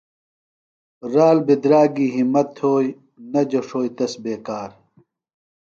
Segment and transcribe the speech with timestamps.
[1.13, 2.89] رال بِدراگی ہِمت تھوئی،
[3.31, 4.71] نہ جو ݜوئی تس بےکار